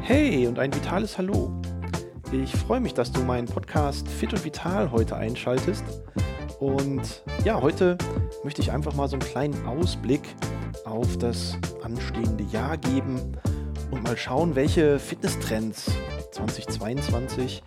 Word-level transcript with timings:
Hey 0.00 0.46
und 0.46 0.58
ein 0.58 0.74
vitales 0.74 1.16
Hallo. 1.18 1.50
Ich 2.32 2.52
freue 2.52 2.80
mich, 2.80 2.94
dass 2.94 3.12
du 3.12 3.22
meinen 3.22 3.46
Podcast 3.46 4.08
Fit 4.08 4.32
und 4.32 4.44
Vital 4.44 4.90
heute 4.90 5.16
einschaltest. 5.16 5.84
Und 6.60 7.22
ja, 7.44 7.60
heute 7.60 7.98
möchte 8.44 8.62
ich 8.62 8.72
einfach 8.72 8.94
mal 8.94 9.08
so 9.08 9.16
einen 9.16 9.22
kleinen 9.22 9.66
Ausblick 9.66 10.22
auf 10.84 11.18
das 11.18 11.56
anstehende 11.82 12.44
Jahr 12.44 12.76
geben 12.76 13.36
und 13.90 14.02
mal 14.02 14.16
schauen, 14.16 14.54
welche 14.54 14.98
Fitnesstrends 14.98 15.90
2022 16.32 17.62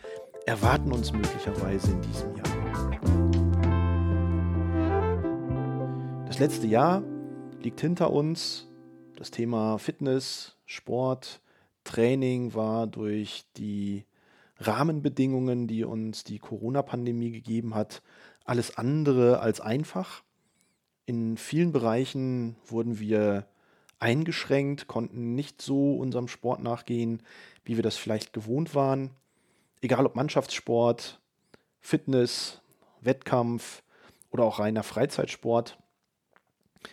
erwarten 0.46 0.92
uns 0.92 1.12
möglicherweise 1.12 1.92
in 1.92 2.02
diesem 2.02 2.36
Jahr. 2.36 2.46
Das 6.28 6.40
letzte 6.40 6.68
Jahr 6.68 7.02
liegt 7.62 7.82
hinter 7.82 8.12
uns. 8.12 8.68
Das 9.16 9.32
Thema 9.32 9.78
Fitness, 9.78 10.58
Sport, 10.66 11.40
Training 11.86 12.54
war 12.54 12.86
durch 12.86 13.46
die 13.56 14.04
Rahmenbedingungen, 14.58 15.68
die 15.68 15.86
uns 15.86 16.26
die 16.26 16.40
Corona-Pandemie 16.40 17.32
gegeben 17.32 17.76
hat, 17.76 18.02
alles 18.44 18.78
andere 18.78 19.40
als 19.40 19.62
einfach. 19.62 20.22
In 21.06 21.38
vielen 21.38 21.72
Bereichen 21.72 22.58
wurden 22.66 23.00
wir 23.00 23.48
eingeschränkt, 24.00 24.88
konnten 24.88 25.34
nicht 25.34 25.62
so 25.62 25.96
unserem 25.96 26.28
Sport 26.28 26.62
nachgehen, 26.62 27.22
wie 27.64 27.78
wir 27.78 27.84
das 27.84 27.96
vielleicht 27.96 28.34
gewohnt 28.34 28.76
waren. 28.76 29.12
Egal 29.82 30.06
ob 30.06 30.16
Mannschaftssport, 30.16 31.22
Fitness, 31.80 32.62
Wettkampf 33.00 33.82
oder 34.32 34.44
auch 34.44 34.60
reiner 34.60 34.84
Freizeitsport. 34.84 35.78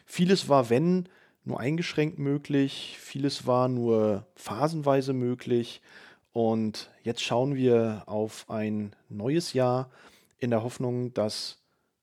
Vieles 0.06 0.48
war, 0.48 0.70
wenn, 0.70 1.08
nur 1.44 1.60
eingeschränkt 1.60 2.18
möglich, 2.18 2.96
vieles 3.00 3.46
war 3.46 3.68
nur 3.68 4.26
phasenweise 4.36 5.12
möglich. 5.12 5.82
Und 6.32 6.90
jetzt 7.02 7.22
schauen 7.22 7.56
wir 7.56 8.04
auf 8.06 8.48
ein 8.48 8.94
neues 9.08 9.52
Jahr 9.52 9.90
in 10.38 10.50
der 10.50 10.62
Hoffnung, 10.62 11.12
dass 11.14 11.58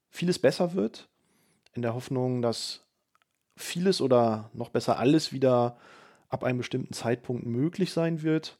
vieles 0.09 0.39
besser 0.39 0.73
wird, 0.73 1.07
in 1.73 1.81
der 1.81 1.93
Hoffnung, 1.93 2.41
dass 2.41 2.85
vieles 3.55 4.01
oder 4.01 4.49
noch 4.53 4.69
besser 4.69 4.99
alles 4.99 5.33
wieder 5.33 5.77
ab 6.29 6.43
einem 6.43 6.59
bestimmten 6.59 6.93
Zeitpunkt 6.93 7.45
möglich 7.45 7.91
sein 7.91 8.21
wird. 8.21 8.57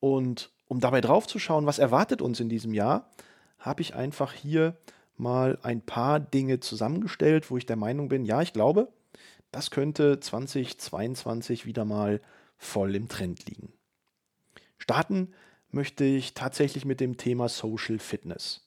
Und 0.00 0.50
um 0.66 0.80
dabei 0.80 1.00
drauf 1.00 1.26
zu 1.26 1.38
schauen, 1.38 1.66
was 1.66 1.78
erwartet 1.78 2.22
uns 2.22 2.40
in 2.40 2.48
diesem 2.48 2.74
Jahr, 2.74 3.10
habe 3.58 3.82
ich 3.82 3.94
einfach 3.94 4.32
hier 4.32 4.76
mal 5.16 5.58
ein 5.62 5.80
paar 5.80 6.20
Dinge 6.20 6.60
zusammengestellt, 6.60 7.50
wo 7.50 7.56
ich 7.56 7.66
der 7.66 7.76
Meinung 7.76 8.08
bin, 8.08 8.24
ja, 8.24 8.42
ich 8.42 8.52
glaube, 8.52 8.88
das 9.50 9.70
könnte 9.70 10.20
2022 10.20 11.66
wieder 11.66 11.84
mal 11.84 12.20
voll 12.56 12.94
im 12.94 13.08
Trend 13.08 13.46
liegen. 13.46 13.72
Starten 14.78 15.32
möchte 15.70 16.04
ich 16.04 16.34
tatsächlich 16.34 16.84
mit 16.84 17.00
dem 17.00 17.16
Thema 17.16 17.48
Social 17.48 17.98
Fitness. 17.98 18.64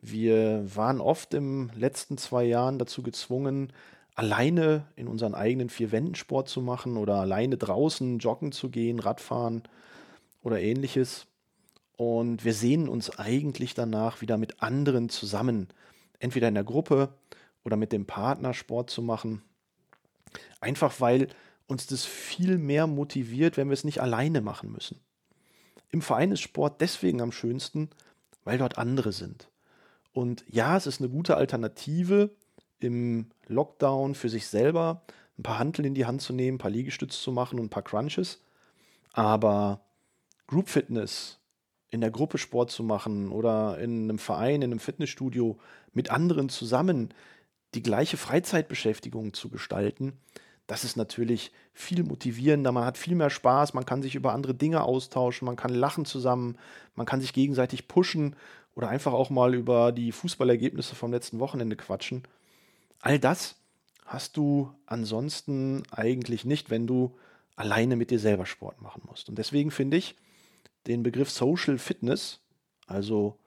Wir 0.00 0.64
waren 0.74 1.00
oft 1.00 1.32
im 1.32 1.70
letzten 1.76 2.18
zwei 2.18 2.44
Jahren 2.44 2.78
dazu 2.78 3.02
gezwungen, 3.02 3.72
alleine 4.14 4.86
in 4.96 5.06
unseren 5.06 5.34
eigenen 5.34 5.68
vier 5.68 5.92
Wänden 5.92 6.16
Sport 6.16 6.48
zu 6.48 6.60
machen 6.60 6.96
oder 6.96 7.16
alleine 7.16 7.56
draußen 7.56 8.18
joggen 8.18 8.52
zu 8.52 8.68
gehen, 8.68 8.98
Radfahren 8.98 9.62
oder 10.42 10.60
ähnliches. 10.60 11.26
Und 11.96 12.44
wir 12.44 12.52
sehnen 12.52 12.88
uns 12.88 13.16
eigentlich 13.18 13.74
danach, 13.74 14.20
wieder 14.20 14.38
mit 14.38 14.62
anderen 14.62 15.08
zusammen, 15.08 15.68
entweder 16.18 16.48
in 16.48 16.54
der 16.54 16.64
Gruppe 16.64 17.14
oder 17.64 17.76
mit 17.76 17.92
dem 17.92 18.06
Partner 18.06 18.54
Sport 18.54 18.90
zu 18.90 19.02
machen. 19.02 19.42
Einfach 20.62 21.00
weil 21.00 21.28
uns 21.66 21.86
das 21.86 22.04
viel 22.04 22.56
mehr 22.56 22.86
motiviert, 22.86 23.56
wenn 23.56 23.68
wir 23.68 23.74
es 23.74 23.84
nicht 23.84 24.00
alleine 24.00 24.40
machen 24.40 24.70
müssen. 24.70 25.00
Im 25.90 26.02
Verein 26.02 26.32
ist 26.32 26.40
Sport 26.40 26.80
deswegen 26.80 27.20
am 27.20 27.32
schönsten, 27.32 27.90
weil 28.44 28.58
dort 28.58 28.78
andere 28.78 29.12
sind. 29.12 29.48
Und 30.12 30.44
ja, 30.48 30.76
es 30.76 30.86
ist 30.86 31.00
eine 31.00 31.10
gute 31.10 31.36
Alternative, 31.36 32.30
im 32.78 33.26
Lockdown 33.46 34.14
für 34.14 34.28
sich 34.28 34.46
selber 34.46 35.02
ein 35.38 35.42
paar 35.42 35.58
Hanteln 35.58 35.86
in 35.86 35.94
die 35.94 36.06
Hand 36.06 36.20
zu 36.20 36.32
nehmen, 36.32 36.56
ein 36.56 36.58
paar 36.58 36.70
Liegestütze 36.70 37.18
zu 37.18 37.32
machen 37.32 37.58
und 37.58 37.66
ein 37.66 37.70
paar 37.70 37.84
Crunches. 37.84 38.40
Aber 39.12 39.80
Group 40.46 40.68
Fitness, 40.68 41.38
in 41.90 42.00
der 42.00 42.10
Gruppe 42.10 42.38
Sport 42.38 42.70
zu 42.70 42.82
machen 42.82 43.30
oder 43.30 43.78
in 43.78 44.04
einem 44.04 44.18
Verein, 44.18 44.62
in 44.62 44.70
einem 44.70 44.80
Fitnessstudio 44.80 45.58
mit 45.92 46.10
anderen 46.10 46.48
zusammen 46.48 47.14
die 47.74 47.82
gleiche 47.82 48.16
Freizeitbeschäftigung 48.16 49.34
zu 49.34 49.48
gestalten, 49.48 50.14
das 50.66 50.84
ist 50.84 50.96
natürlich 50.96 51.52
viel 51.74 52.04
motivierender, 52.04 52.72
man 52.72 52.84
hat 52.84 52.98
viel 52.98 53.14
mehr 53.14 53.30
Spaß, 53.30 53.74
man 53.74 53.86
kann 53.86 54.02
sich 54.02 54.14
über 54.14 54.32
andere 54.32 54.54
Dinge 54.54 54.82
austauschen, 54.84 55.46
man 55.46 55.56
kann 55.56 55.74
lachen 55.74 56.04
zusammen, 56.04 56.56
man 56.94 57.06
kann 57.06 57.20
sich 57.20 57.32
gegenseitig 57.32 57.88
pushen 57.88 58.36
oder 58.74 58.88
einfach 58.88 59.12
auch 59.12 59.30
mal 59.30 59.54
über 59.54 59.92
die 59.92 60.12
Fußballergebnisse 60.12 60.94
vom 60.94 61.12
letzten 61.12 61.40
Wochenende 61.40 61.76
quatschen. 61.76 62.22
All 63.00 63.18
das 63.18 63.56
hast 64.06 64.36
du 64.36 64.72
ansonsten 64.86 65.82
eigentlich 65.90 66.44
nicht, 66.44 66.70
wenn 66.70 66.86
du 66.86 67.16
alleine 67.56 67.96
mit 67.96 68.10
dir 68.10 68.18
selber 68.18 68.46
Sport 68.46 68.80
machen 68.80 69.02
musst. 69.06 69.28
Und 69.28 69.36
deswegen 69.38 69.70
finde 69.70 69.96
ich 69.96 70.16
den 70.86 71.02
Begriff 71.02 71.30
Social 71.30 71.78
Fitness, 71.78 72.40
also 72.86 73.38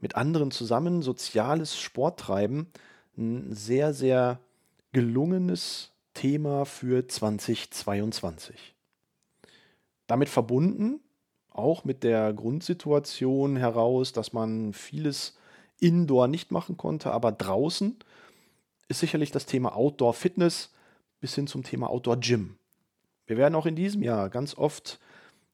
mit 0.00 0.16
anderen 0.16 0.50
zusammen 0.50 1.02
soziales 1.02 1.78
Sporttreiben, 1.78 2.68
ein 3.16 3.52
sehr, 3.52 3.92
sehr 3.92 4.38
gelungenes 4.92 5.92
Thema 6.18 6.64
für 6.64 7.06
2022. 7.06 8.74
Damit 10.08 10.28
verbunden, 10.28 10.98
auch 11.48 11.84
mit 11.84 12.02
der 12.02 12.32
Grundsituation 12.32 13.56
heraus, 13.56 14.12
dass 14.12 14.32
man 14.32 14.72
vieles 14.72 15.38
indoor 15.78 16.26
nicht 16.26 16.50
machen 16.50 16.76
konnte, 16.76 17.12
aber 17.12 17.30
draußen 17.30 17.96
ist 18.88 18.98
sicherlich 18.98 19.30
das 19.30 19.46
Thema 19.46 19.76
Outdoor 19.76 20.12
Fitness 20.12 20.72
bis 21.20 21.36
hin 21.36 21.46
zum 21.46 21.62
Thema 21.62 21.88
Outdoor 21.88 22.16
Gym. 22.16 22.56
Wir 23.26 23.36
werden 23.36 23.54
auch 23.54 23.66
in 23.66 23.76
diesem 23.76 24.02
Jahr 24.02 24.28
ganz 24.28 24.56
oft 24.56 24.98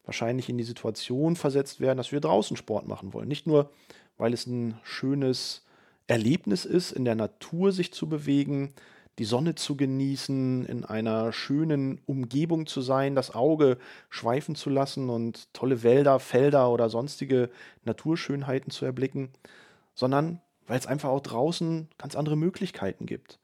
wahrscheinlich 0.04 0.48
in 0.48 0.56
die 0.56 0.64
Situation 0.64 1.36
versetzt 1.36 1.80
werden, 1.80 1.98
dass 1.98 2.10
wir 2.10 2.20
draußen 2.20 2.56
Sport 2.56 2.88
machen 2.88 3.12
wollen. 3.12 3.28
Nicht 3.28 3.46
nur, 3.46 3.70
weil 4.16 4.32
es 4.32 4.46
ein 4.46 4.80
schönes 4.82 5.66
Erlebnis 6.06 6.64
ist, 6.64 6.92
in 6.92 7.04
der 7.04 7.16
Natur 7.16 7.70
sich 7.70 7.92
zu 7.92 8.08
bewegen, 8.08 8.72
die 9.18 9.24
Sonne 9.24 9.54
zu 9.54 9.76
genießen, 9.76 10.66
in 10.66 10.84
einer 10.84 11.32
schönen 11.32 12.00
Umgebung 12.06 12.66
zu 12.66 12.80
sein, 12.80 13.14
das 13.14 13.34
Auge 13.34 13.78
schweifen 14.10 14.56
zu 14.56 14.70
lassen 14.70 15.08
und 15.08 15.52
tolle 15.52 15.82
Wälder, 15.82 16.18
Felder 16.18 16.70
oder 16.70 16.88
sonstige 16.88 17.50
Naturschönheiten 17.84 18.70
zu 18.70 18.84
erblicken, 18.84 19.30
sondern 19.94 20.40
weil 20.66 20.78
es 20.78 20.86
einfach 20.86 21.10
auch 21.10 21.20
draußen 21.20 21.88
ganz 21.98 22.16
andere 22.16 22.36
Möglichkeiten 22.36 23.06
gibt. 23.06 23.38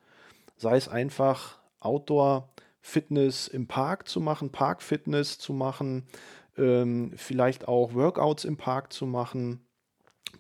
Sei 0.57 0.77
es 0.77 0.89
einfach 0.89 1.59
Outdoor-Fitness 1.81 3.49
im 3.49 3.67
Park 3.67 4.09
zu 4.09 4.21
machen, 4.21 4.51
Park-Fitness 4.51 5.39
zu 5.39 5.53
machen, 5.53 6.07
ähm, 6.57 7.13
vielleicht 7.17 7.69
auch 7.69 7.95
Workouts 7.95 8.45
im 8.45 8.57
Park 8.57 8.93
zu 8.93 9.07
machen, 9.07 9.61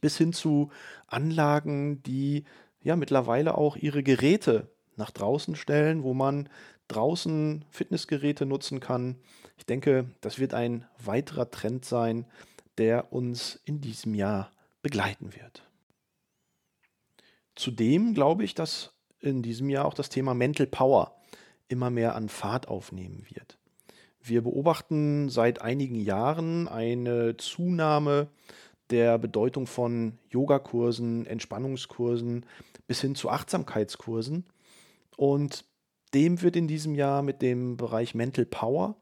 bis 0.00 0.16
hin 0.16 0.32
zu 0.32 0.70
Anlagen, 1.06 2.02
die 2.02 2.44
ja 2.82 2.96
mittlerweile 2.96 3.56
auch 3.56 3.76
ihre 3.76 4.02
Geräte 4.02 4.68
nach 5.00 5.10
draußen 5.10 5.56
stellen, 5.56 6.04
wo 6.04 6.14
man 6.14 6.48
draußen 6.86 7.64
Fitnessgeräte 7.70 8.46
nutzen 8.46 8.78
kann. 8.78 9.16
Ich 9.56 9.66
denke, 9.66 10.06
das 10.20 10.38
wird 10.38 10.54
ein 10.54 10.86
weiterer 11.02 11.50
Trend 11.50 11.84
sein, 11.84 12.26
der 12.78 13.12
uns 13.12 13.60
in 13.64 13.80
diesem 13.80 14.14
Jahr 14.14 14.52
begleiten 14.82 15.34
wird. 15.34 15.64
Zudem 17.56 18.14
glaube 18.14 18.44
ich, 18.44 18.54
dass 18.54 18.94
in 19.20 19.42
diesem 19.42 19.68
Jahr 19.68 19.84
auch 19.84 19.94
das 19.94 20.08
Thema 20.08 20.34
Mental 20.34 20.66
Power 20.66 21.16
immer 21.68 21.90
mehr 21.90 22.14
an 22.14 22.28
Fahrt 22.28 22.68
aufnehmen 22.68 23.26
wird. 23.28 23.58
Wir 24.22 24.42
beobachten 24.42 25.28
seit 25.28 25.62
einigen 25.62 26.00
Jahren 26.00 26.68
eine 26.68 27.36
Zunahme 27.36 28.28
der 28.90 29.18
Bedeutung 29.18 29.66
von 29.66 30.18
Yogakursen, 30.30 31.26
Entspannungskursen 31.26 32.44
bis 32.86 33.00
hin 33.00 33.14
zu 33.14 33.30
Achtsamkeitskursen. 33.30 34.44
Und 35.20 35.66
dem 36.14 36.40
wird 36.40 36.56
in 36.56 36.66
diesem 36.66 36.94
Jahr 36.94 37.20
mit 37.20 37.42
dem 37.42 37.76
Bereich 37.76 38.14
Mental 38.14 38.46
Power 38.46 38.96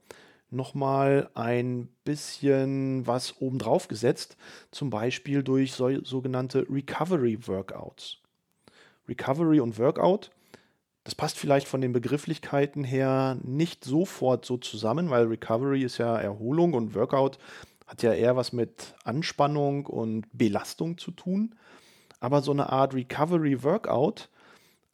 nochmal 0.51 1.31
ein 1.35 1.91
bisschen 2.03 3.07
was 3.07 3.41
obendrauf 3.41 3.87
gesetzt, 3.87 4.37
zum 4.73 4.91
Beispiel 4.91 5.45
durch 5.45 5.75
so, 5.75 6.03
sogenannte 6.05 6.67
Recovery 6.69 7.47
Workouts. 7.47 8.17
Recovery 9.09 9.61
und 9.61 9.79
Workout, 9.79 10.33
das 11.05 11.15
passt 11.15 11.39
vielleicht 11.39 11.69
von 11.69 11.81
den 11.81 11.93
Begrifflichkeiten 11.93 12.83
her 12.83 13.39
nicht 13.45 13.85
sofort 13.85 14.45
so 14.45 14.57
zusammen, 14.57 15.11
weil 15.11 15.27
Recovery 15.27 15.85
ist 15.85 15.99
ja 15.99 16.17
Erholung 16.17 16.75
und 16.75 16.97
Workout 16.97 17.39
hat 17.87 18.03
ja 18.03 18.13
eher 18.13 18.35
was 18.35 18.53
mit 18.53 18.97
Anspannung 19.05 19.87
und 19.87 20.27
Belastung 20.33 20.99
zu 20.99 21.13
tun. 21.13 21.55
Aber 22.19 22.43
so 22.43 22.51
eine 22.51 22.73
Art 22.73 22.93
Recovery 22.93 23.63
Workout 23.63 24.29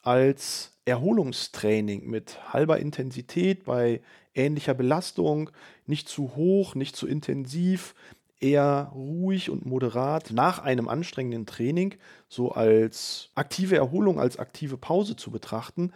als 0.05 0.73
Erholungstraining 0.85 2.07
mit 2.07 2.53
halber 2.53 2.79
Intensität 2.79 3.65
bei 3.65 4.01
ähnlicher 4.35 4.75
Belastung, 4.75 5.51
nicht 5.87 6.09
zu 6.09 6.37
hoch, 6.37 6.75
nicht 6.75 6.95
zu 6.95 7.07
intensiv, 7.07 7.95
eher 8.41 8.93
ruhig 8.95 9.49
und 9.49 9.65
moderat 9.65 10.31
nach 10.31 10.59
einem 10.59 10.89
anstrengenden 10.89 11.47
Training 11.47 11.95
so 12.29 12.53
als 12.53 13.31
aktive 13.35 13.77
Erholung, 13.77 14.21
als 14.21 14.39
aktive 14.39 14.77
Pause 14.77 15.17
zu 15.17 15.31
betrachten. 15.31 15.93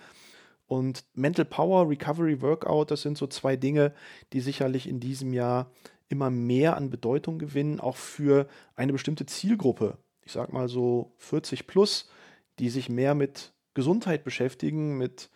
Und 0.66 1.04
Mental 1.14 1.44
Power, 1.44 1.88
Recovery, 1.88 2.40
Workout, 2.40 2.90
das 2.90 3.02
sind 3.02 3.18
so 3.18 3.26
zwei 3.26 3.56
Dinge, 3.56 3.92
die 4.32 4.40
sicherlich 4.40 4.88
in 4.88 5.00
diesem 5.00 5.32
Jahr 5.32 5.70
immer 6.08 6.30
mehr 6.30 6.76
an 6.76 6.90
Bedeutung 6.90 7.38
gewinnen, 7.38 7.80
auch 7.80 7.96
für 7.96 8.48
eine 8.74 8.92
bestimmte 8.92 9.26
Zielgruppe. 9.26 9.98
Ich 10.24 10.32
sag 10.32 10.52
mal 10.52 10.68
so 10.68 11.12
40 11.18 11.66
plus, 11.66 12.10
die 12.58 12.70
sich 12.70 12.88
mehr 12.88 13.14
mit 13.14 13.52
Gesundheit 13.78 14.24
beschäftigen, 14.24 14.98
mit 14.98 15.30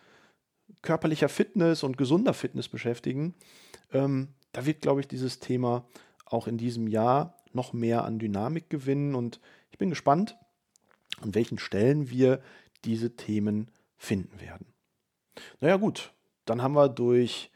körperlicher 0.81 1.29
Fitness 1.29 1.81
und 1.81 1.97
gesunder 1.97 2.33
Fitness 2.33 2.67
beschäftigen. 2.67 3.35
Ähm, 3.93 4.27
da 4.51 4.65
wird, 4.65 4.81
glaube 4.81 4.99
ich, 4.99 5.07
dieses 5.07 5.39
Thema 5.39 5.85
auch 6.25 6.45
in 6.45 6.57
diesem 6.57 6.89
Jahr 6.89 7.37
noch 7.53 7.71
mehr 7.71 8.03
an 8.03 8.19
Dynamik 8.19 8.69
gewinnen 8.69 9.15
und 9.15 9.39
ich 9.71 9.77
bin 9.77 9.89
gespannt, 9.89 10.35
an 11.21 11.33
welchen 11.33 11.57
Stellen 11.57 12.09
wir 12.09 12.41
diese 12.83 13.15
Themen 13.15 13.69
finden 13.95 14.41
werden. 14.41 14.67
Naja 15.61 15.77
gut, 15.77 16.11
dann 16.43 16.61
haben 16.61 16.75
wir 16.75 16.89
durch 16.89 17.49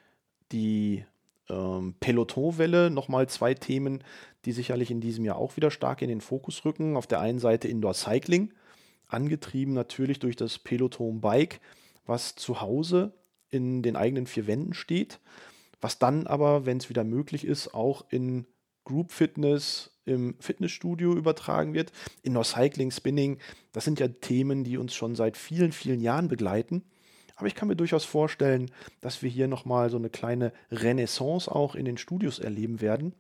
die 0.54 1.04
ähm, 1.50 1.96
Pelotonwelle 2.00 2.90
nochmal 2.90 3.28
zwei 3.28 3.56
Themen, 3.56 4.06
die 4.46 4.54
sicherlich 4.54 4.90
in 4.90 5.02
diesem 5.02 5.26
Jahr 5.26 5.36
auch 5.36 5.58
wieder 5.58 5.70
stark 5.70 6.02
in 6.02 6.08
den 6.08 6.22
Fokus 6.22 6.64
rücken. 6.64 6.96
Auf 6.96 7.08
der 7.08 7.20
einen 7.20 7.40
Seite 7.40 7.68
Indoor 7.68 7.94
Cycling, 7.94 8.54
angetrieben 9.08 9.74
natürlich 9.74 10.20
durch 10.20 10.36
das 10.36 10.60
Peloton 10.60 11.22
Bike, 11.22 11.60
was 12.06 12.36
zu 12.36 12.62
Hause 12.62 13.14
in 13.50 13.82
den 13.82 13.96
eigenen 13.96 14.28
vier 14.28 14.48
Wänden 14.48 14.74
steht, 14.74 15.20
was 15.82 16.00
dann 16.00 16.28
aber, 16.28 16.66
wenn 16.66 16.78
es 16.78 16.90
wieder 16.90 17.04
möglich 17.04 17.46
ist, 17.46 17.74
auch 17.74 18.06
in 18.10 18.46
Group 18.84 19.12
Fitness 19.12 19.92
im 20.06 20.36
Fitnessstudio 20.40 21.14
übertragen 21.14 21.74
wird. 21.74 21.92
Indoor 22.24 22.46
Cycling, 22.46 22.92
Spinning, 22.92 23.40
das 23.74 23.84
sind 23.84 24.00
ja 24.00 24.08
Themen, 24.08 24.64
die 24.64 24.78
uns 24.78 24.96
schon 24.96 25.16
seit 25.16 25.36
vielen, 25.36 25.74
vielen 25.74 26.00
Jahren 26.00 26.30
begleiten. 26.30 26.84
Aber 27.36 27.48
ich 27.48 27.56
kann 27.56 27.68
mir 27.68 27.76
durchaus 27.76 28.06
vorstellen, 28.06 28.72
dass 29.02 29.22
wir 29.22 29.30
hier 29.30 29.48
nochmal 29.48 29.90
so 29.90 29.98
eine 29.98 30.10
kleine 30.10 30.54
Renaissance 30.72 31.54
auch 31.54 31.76
in 31.76 31.86
den 31.86 31.98
Studios 31.98 32.40
erleben 32.40 32.82
werden. 32.82 33.14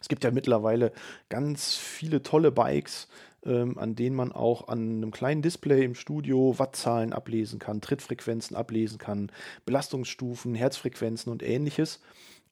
Es 0.00 0.08
gibt 0.08 0.24
ja 0.24 0.30
mittlerweile 0.30 0.92
ganz 1.28 1.76
viele 1.76 2.22
tolle 2.22 2.52
Bikes, 2.52 3.08
ähm, 3.44 3.78
an 3.78 3.94
denen 3.94 4.16
man 4.16 4.32
auch 4.32 4.68
an 4.68 4.96
einem 4.96 5.10
kleinen 5.10 5.42
Display 5.42 5.84
im 5.84 5.94
Studio 5.94 6.58
Wattzahlen 6.58 7.12
ablesen 7.12 7.58
kann, 7.58 7.80
Trittfrequenzen 7.80 8.56
ablesen 8.56 8.98
kann, 8.98 9.30
Belastungsstufen, 9.64 10.54
Herzfrequenzen 10.54 11.30
und 11.30 11.42
ähnliches. 11.42 12.00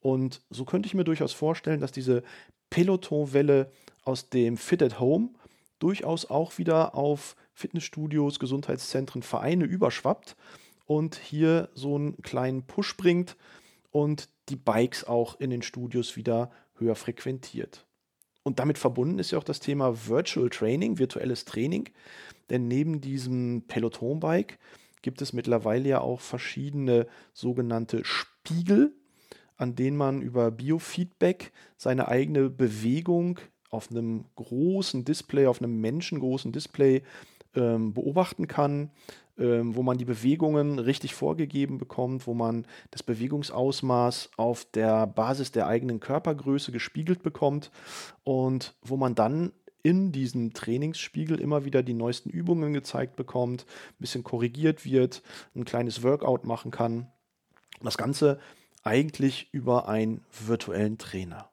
Und 0.00 0.42
so 0.50 0.64
könnte 0.64 0.86
ich 0.86 0.94
mir 0.94 1.04
durchaus 1.04 1.32
vorstellen, 1.32 1.80
dass 1.80 1.92
diese 1.92 2.22
Peloton-Welle 2.70 3.70
aus 4.04 4.28
dem 4.30 4.56
Fit 4.56 4.82
at 4.82 4.98
Home 4.98 5.30
durchaus 5.78 6.28
auch 6.28 6.58
wieder 6.58 6.94
auf 6.94 7.36
Fitnessstudios, 7.54 8.38
Gesundheitszentren, 8.38 9.22
Vereine 9.22 9.64
überschwappt 9.64 10.36
und 10.86 11.16
hier 11.16 11.68
so 11.74 11.94
einen 11.94 12.20
kleinen 12.22 12.64
Push 12.64 12.96
bringt 12.96 13.36
und 13.90 14.28
die 14.48 14.56
Bikes 14.56 15.04
auch 15.04 15.38
in 15.38 15.50
den 15.50 15.62
Studios 15.62 16.16
wieder 16.16 16.50
höher 16.78 16.94
frequentiert. 16.94 17.86
Und 18.42 18.58
damit 18.58 18.78
verbunden 18.78 19.18
ist 19.18 19.30
ja 19.30 19.38
auch 19.38 19.44
das 19.44 19.60
Thema 19.60 20.08
Virtual 20.08 20.50
Training, 20.50 20.98
virtuelles 20.98 21.44
Training. 21.44 21.88
Denn 22.50 22.68
neben 22.68 23.00
diesem 23.00 23.64
Peloton-Bike 23.68 24.58
gibt 25.00 25.22
es 25.22 25.32
mittlerweile 25.32 25.88
ja 25.88 26.00
auch 26.00 26.20
verschiedene 26.20 27.06
sogenannte 27.32 28.04
Spiegel, 28.04 28.92
an 29.56 29.74
denen 29.74 29.96
man 29.96 30.22
über 30.22 30.50
Biofeedback 30.50 31.52
seine 31.76 32.08
eigene 32.08 32.50
Bewegung 32.50 33.38
auf 33.70 33.90
einem 33.90 34.26
großen 34.36 35.04
Display, 35.04 35.46
auf 35.46 35.62
einem 35.62 35.80
menschengroßen 35.80 36.52
Display 36.52 37.02
ähm, 37.54 37.92
beobachten 37.92 38.48
kann, 38.48 38.90
ähm, 39.38 39.74
wo 39.74 39.82
man 39.82 39.98
die 39.98 40.04
Bewegungen 40.04 40.78
richtig 40.78 41.14
vorgegeben 41.14 41.78
bekommt, 41.78 42.26
wo 42.26 42.34
man 42.34 42.66
das 42.90 43.02
Bewegungsausmaß 43.02 44.30
auf 44.36 44.64
der 44.66 45.06
Basis 45.06 45.52
der 45.52 45.66
eigenen 45.66 46.00
Körpergröße 46.00 46.72
gespiegelt 46.72 47.22
bekommt 47.22 47.70
und 48.24 48.74
wo 48.82 48.96
man 48.96 49.14
dann 49.14 49.52
in 49.82 50.12
diesem 50.12 50.52
Trainingsspiegel 50.52 51.40
immer 51.40 51.64
wieder 51.64 51.82
die 51.82 51.94
neuesten 51.94 52.30
Übungen 52.30 52.72
gezeigt 52.72 53.16
bekommt, 53.16 53.66
ein 53.90 54.00
bisschen 54.00 54.22
korrigiert 54.22 54.84
wird, 54.84 55.22
ein 55.54 55.64
kleines 55.64 56.02
Workout 56.02 56.44
machen 56.44 56.70
kann. 56.70 57.10
Das 57.80 57.98
Ganze 57.98 58.38
eigentlich 58.84 59.48
über 59.52 59.88
einen 59.88 60.24
virtuellen 60.46 60.98
Trainer. 60.98 61.50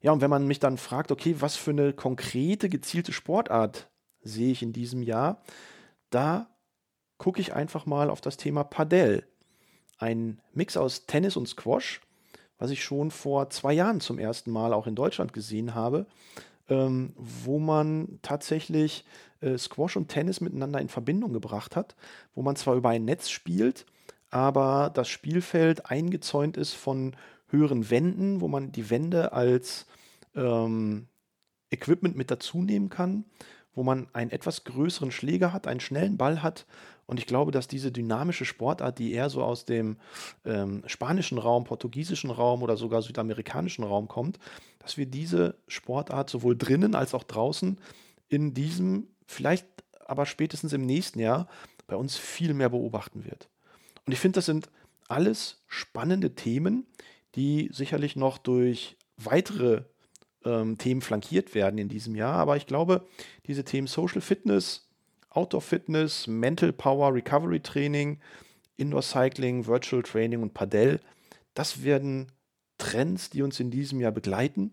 Ja, 0.00 0.12
und 0.12 0.20
wenn 0.20 0.30
man 0.30 0.46
mich 0.46 0.60
dann 0.60 0.78
fragt, 0.78 1.10
okay, 1.10 1.36
was 1.40 1.56
für 1.56 1.70
eine 1.70 1.92
konkrete, 1.92 2.68
gezielte 2.68 3.12
Sportart 3.12 3.88
sehe 4.26 4.52
ich 4.52 4.62
in 4.62 4.72
diesem 4.72 5.02
Jahr, 5.02 5.42
da 6.10 6.48
gucke 7.18 7.40
ich 7.40 7.54
einfach 7.54 7.86
mal 7.86 8.10
auf 8.10 8.20
das 8.20 8.36
Thema 8.36 8.64
Padel. 8.64 9.24
Ein 9.98 10.40
Mix 10.52 10.76
aus 10.76 11.06
Tennis 11.06 11.36
und 11.36 11.48
Squash, 11.48 12.00
was 12.58 12.70
ich 12.70 12.82
schon 12.84 13.10
vor 13.10 13.50
zwei 13.50 13.72
Jahren 13.72 14.00
zum 14.00 14.18
ersten 14.18 14.50
Mal 14.50 14.72
auch 14.72 14.86
in 14.86 14.94
Deutschland 14.94 15.32
gesehen 15.32 15.74
habe, 15.74 16.06
ähm, 16.68 17.12
wo 17.16 17.58
man 17.58 18.18
tatsächlich 18.22 19.04
äh, 19.40 19.56
Squash 19.56 19.96
und 19.96 20.08
Tennis 20.08 20.40
miteinander 20.40 20.80
in 20.80 20.88
Verbindung 20.88 21.32
gebracht 21.32 21.76
hat, 21.76 21.94
wo 22.34 22.42
man 22.42 22.56
zwar 22.56 22.74
über 22.74 22.90
ein 22.90 23.04
Netz 23.04 23.30
spielt, 23.30 23.86
aber 24.30 24.90
das 24.92 25.08
Spielfeld 25.08 25.90
eingezäunt 25.90 26.56
ist 26.56 26.74
von 26.74 27.14
höheren 27.48 27.90
Wänden, 27.90 28.40
wo 28.40 28.48
man 28.48 28.72
die 28.72 28.90
Wände 28.90 29.32
als 29.32 29.86
ähm, 30.34 31.06
Equipment 31.70 32.16
mit 32.16 32.30
dazu 32.30 32.62
nehmen 32.62 32.90
kann 32.90 33.24
wo 33.76 33.84
man 33.84 34.08
einen 34.14 34.32
etwas 34.32 34.64
größeren 34.64 35.12
Schläger 35.12 35.52
hat, 35.52 35.68
einen 35.68 35.80
schnellen 35.80 36.16
Ball 36.16 36.42
hat. 36.42 36.66
Und 37.06 37.20
ich 37.20 37.26
glaube, 37.26 37.52
dass 37.52 37.68
diese 37.68 37.92
dynamische 37.92 38.44
Sportart, 38.44 38.98
die 38.98 39.12
eher 39.12 39.30
so 39.30 39.44
aus 39.44 39.64
dem 39.64 39.98
ähm, 40.44 40.82
spanischen 40.86 41.38
Raum, 41.38 41.62
portugiesischen 41.62 42.30
Raum 42.30 42.64
oder 42.64 42.76
sogar 42.76 43.02
südamerikanischen 43.02 43.84
Raum 43.84 44.08
kommt, 44.08 44.40
dass 44.80 44.96
wir 44.96 45.06
diese 45.06 45.58
Sportart 45.68 46.30
sowohl 46.30 46.56
drinnen 46.56 46.96
als 46.96 47.14
auch 47.14 47.22
draußen 47.22 47.78
in 48.28 48.54
diesem, 48.54 49.08
vielleicht 49.26 49.66
aber 50.04 50.26
spätestens 50.26 50.72
im 50.72 50.84
nächsten 50.86 51.20
Jahr 51.20 51.46
bei 51.86 51.96
uns 51.96 52.16
viel 52.16 52.54
mehr 52.54 52.70
beobachten 52.70 53.24
wird. 53.24 53.48
Und 54.06 54.12
ich 54.12 54.18
finde, 54.18 54.38
das 54.38 54.46
sind 54.46 54.70
alles 55.06 55.62
spannende 55.68 56.34
Themen, 56.34 56.86
die 57.34 57.68
sicherlich 57.72 58.16
noch 58.16 58.38
durch 58.38 58.96
weitere 59.16 59.84
ähm, 60.46 60.78
Themen 60.78 61.00
flankiert 61.00 61.54
werden 61.54 61.78
in 61.78 61.88
diesem 61.88 62.14
Jahr. 62.14 62.34
Aber 62.34 62.56
ich 62.56 62.66
glaube, 62.66 63.06
diese 63.46 63.64
Themen 63.64 63.86
Social 63.86 64.20
Fitness, 64.20 64.88
Outdoor 65.30 65.60
Fitness, 65.60 66.26
Mental 66.26 66.72
Power, 66.72 67.12
Recovery 67.12 67.60
Training, 67.60 68.18
Indoor 68.76 69.02
Cycling, 69.02 69.66
Virtual 69.66 70.02
Training 70.02 70.42
und 70.42 70.54
Padel, 70.54 71.00
das 71.54 71.82
werden 71.82 72.32
Trends, 72.78 73.30
die 73.30 73.42
uns 73.42 73.58
in 73.60 73.70
diesem 73.70 74.00
Jahr 74.00 74.12
begleiten. 74.12 74.72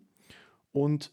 Und 0.71 1.11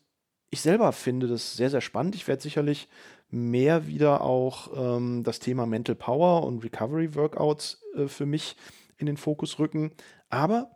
ich 0.50 0.60
selber 0.60 0.92
finde 0.92 1.28
das 1.28 1.56
sehr, 1.56 1.70
sehr 1.70 1.80
spannend. 1.80 2.14
Ich 2.14 2.26
werde 2.26 2.42
sicherlich 2.42 2.88
mehr 3.30 3.86
wieder 3.86 4.22
auch 4.22 4.70
ähm, 4.76 5.22
das 5.22 5.38
Thema 5.38 5.66
Mental 5.66 5.94
Power 5.94 6.44
und 6.44 6.64
Recovery 6.64 7.14
Workouts 7.14 7.82
äh, 7.94 8.08
für 8.08 8.26
mich 8.26 8.56
in 8.98 9.06
den 9.06 9.16
Fokus 9.16 9.58
rücken. 9.58 9.92
Aber 10.28 10.70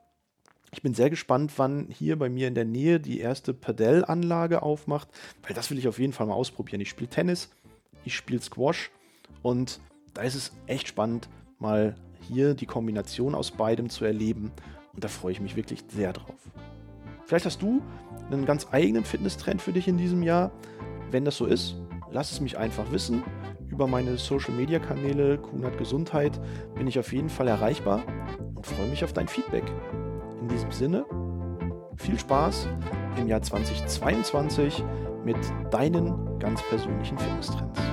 ich 0.74 0.82
bin 0.82 0.92
sehr 0.92 1.08
gespannt, 1.08 1.52
wann 1.56 1.86
hier 1.88 2.18
bei 2.18 2.28
mir 2.28 2.48
in 2.48 2.56
der 2.56 2.64
Nähe 2.64 2.98
die 2.98 3.20
erste 3.20 3.54
Padel-Anlage 3.54 4.62
aufmacht, 4.62 5.08
weil 5.42 5.54
das 5.54 5.70
will 5.70 5.78
ich 5.78 5.86
auf 5.86 6.00
jeden 6.00 6.12
Fall 6.12 6.26
mal 6.26 6.34
ausprobieren. 6.34 6.80
Ich 6.80 6.88
spiele 6.88 7.08
Tennis, 7.08 7.48
ich 8.04 8.16
spiele 8.16 8.42
Squash 8.42 8.90
und 9.42 9.80
da 10.14 10.22
ist 10.22 10.34
es 10.34 10.52
echt 10.66 10.88
spannend, 10.88 11.28
mal 11.60 11.94
hier 12.20 12.54
die 12.54 12.66
Kombination 12.66 13.36
aus 13.36 13.52
beidem 13.52 13.88
zu 13.88 14.04
erleben 14.04 14.50
und 14.94 15.04
da 15.04 15.08
freue 15.08 15.30
ich 15.30 15.40
mich 15.40 15.54
wirklich 15.54 15.84
sehr 15.88 16.12
drauf. 16.12 16.34
Vielleicht 17.24 17.46
hast 17.46 17.62
du 17.62 17.80
einen 18.32 18.44
ganz 18.44 18.66
eigenen 18.72 19.04
Fitnesstrend 19.04 19.62
für 19.62 19.72
dich 19.72 19.86
in 19.86 19.96
diesem 19.96 20.24
Jahr. 20.24 20.50
Wenn 21.12 21.24
das 21.24 21.36
so 21.36 21.46
ist, 21.46 21.76
lass 22.10 22.32
es 22.32 22.40
mich 22.40 22.58
einfach 22.58 22.90
wissen. 22.90 23.22
Über 23.68 23.86
meine 23.86 24.16
Social 24.16 24.54
Media 24.54 24.80
Kanäle 24.80 25.38
Kunert 25.38 25.78
Gesundheit 25.78 26.40
bin 26.74 26.88
ich 26.88 26.98
auf 26.98 27.12
jeden 27.12 27.30
Fall 27.30 27.46
erreichbar 27.46 28.02
und 28.56 28.66
freue 28.66 28.88
mich 28.88 29.04
auf 29.04 29.12
dein 29.12 29.28
Feedback. 29.28 29.64
In 30.44 30.48
diesem 30.48 30.72
Sinne, 30.72 31.06
viel 31.96 32.18
Spaß 32.18 32.68
im 33.16 33.28
Jahr 33.28 33.40
2022 33.40 34.84
mit 35.24 35.38
deinen 35.70 36.38
ganz 36.38 36.60
persönlichen 36.68 37.16
Fitnesstrends. 37.16 37.83